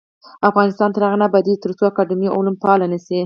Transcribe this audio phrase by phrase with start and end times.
[0.49, 3.19] افغانستان تر هغو نه ابادیږي، ترڅو اکاډمي علوم فعاله نشي.